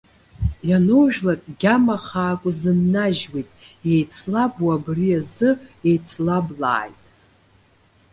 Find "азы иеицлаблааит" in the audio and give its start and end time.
5.19-6.99